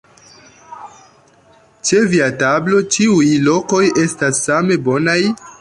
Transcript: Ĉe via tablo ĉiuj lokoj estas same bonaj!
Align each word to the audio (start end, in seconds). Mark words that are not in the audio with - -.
Ĉe 1.89 2.01
via 2.13 2.31
tablo 2.41 2.81
ĉiuj 2.97 3.29
lokoj 3.51 3.85
estas 4.09 4.45
same 4.49 4.83
bonaj! 4.91 5.21